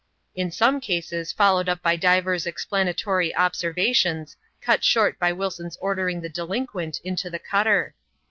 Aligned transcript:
In 0.33 0.49
some 0.49 0.79
cases 0.81 1.31
followed 1.31 1.69
up 1.69 1.83
by 1.83 1.95
divers 1.95 2.47
explanatory 2.47 3.35
observations, 3.35 4.35
cut 4.59 4.83
short 4.83 5.19
by 5.19 5.31
Wilson's 5.31 5.77
ordering 5.79 6.21
the 6.21 6.27
delinquent 6.27 6.99
into 7.03 7.29
the 7.29 7.37
cutter. 7.37 7.93